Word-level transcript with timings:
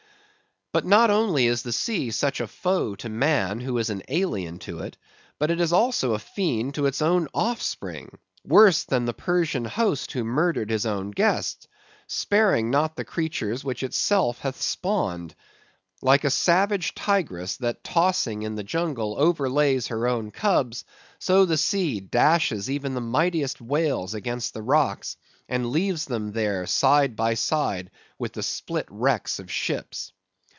But 0.73 0.85
not 0.85 1.09
only 1.09 1.47
is 1.47 1.63
the 1.63 1.73
sea 1.73 2.11
such 2.11 2.39
a 2.39 2.47
foe 2.47 2.95
to 2.95 3.09
man 3.09 3.59
who 3.59 3.77
is 3.77 3.89
an 3.89 4.03
alien 4.07 4.57
to 4.59 4.79
it, 4.79 4.95
but 5.37 5.51
it 5.51 5.59
is 5.59 5.73
also 5.73 6.13
a 6.13 6.17
fiend 6.19 6.75
to 6.75 6.85
its 6.85 7.01
own 7.01 7.27
off 7.33 7.61
spring; 7.61 8.17
worse 8.45 8.85
than 8.85 9.03
the 9.03 9.13
Persian 9.13 9.65
host 9.65 10.13
who 10.13 10.23
murdered 10.23 10.69
his 10.69 10.85
own 10.85 11.11
guests; 11.11 11.67
sparing 12.07 12.69
not 12.69 12.95
the 12.95 13.03
creatures 13.03 13.65
which 13.65 13.83
itself 13.83 14.39
hath 14.39 14.61
spawned. 14.61 15.35
Like 16.01 16.23
a 16.23 16.29
savage 16.29 16.95
tigress 16.95 17.57
that 17.57 17.83
tossing 17.83 18.43
in 18.43 18.55
the 18.55 18.63
jungle 18.63 19.15
overlays 19.19 19.87
her 19.87 20.07
own 20.07 20.31
cubs, 20.31 20.85
so 21.19 21.43
the 21.43 21.57
sea 21.57 21.99
dashes 21.99 22.69
even 22.69 22.93
the 22.93 23.01
mightiest 23.01 23.59
whales 23.59 24.13
against 24.13 24.53
the 24.53 24.63
rocks, 24.63 25.17
and 25.49 25.69
leaves 25.69 26.05
them 26.05 26.31
there 26.31 26.65
side 26.65 27.17
by 27.17 27.33
side 27.33 27.91
with 28.17 28.31
the 28.31 28.41
split 28.41 28.85
wrecks 28.89 29.37
of 29.37 29.51
ships. 29.51 30.13